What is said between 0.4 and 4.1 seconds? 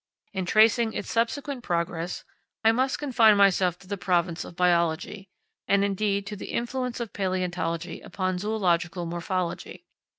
tracing its subsequent progress I must confine myself to the